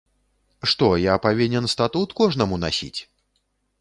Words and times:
Што, 0.71 0.87
я 1.03 1.13
павінен 1.27 1.69
статут 1.75 2.17
кожнаму 2.23 2.55
насіць? 2.67 2.99